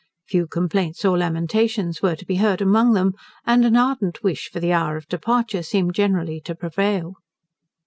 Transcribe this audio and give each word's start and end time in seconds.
Few 0.27 0.47
complaints 0.47 1.05
or 1.05 1.15
lamentations 1.15 2.01
were 2.01 2.15
to 2.15 2.25
be 2.25 2.37
heard 2.37 2.59
among 2.59 2.93
them, 2.93 3.13
and 3.45 3.63
an 3.63 3.75
ardent 3.77 4.23
wish 4.23 4.49
for 4.49 4.59
the 4.59 4.73
hour 4.73 4.97
of 4.97 5.07
departure 5.07 5.61
seemed 5.61 5.93
generally 5.93 6.41
to 6.41 6.55
prevail. 6.55 7.17